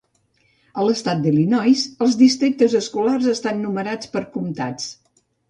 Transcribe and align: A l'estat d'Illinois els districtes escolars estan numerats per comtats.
A 0.77 0.85
l'estat 0.85 1.19
d'Illinois 1.25 1.83
els 2.05 2.17
districtes 2.21 2.77
escolars 2.81 3.29
estan 3.35 3.63
numerats 3.67 4.13
per 4.17 4.27
comtats. 4.39 4.91